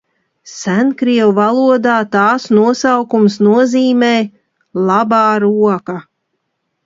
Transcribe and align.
"Senkrievu 0.51 1.33
valodā 1.39 1.97
tās 2.15 2.47
nosaukums 2.59 3.35
nozīmē 3.47 4.11
"labā 4.91 5.21
roka"." 5.47 5.99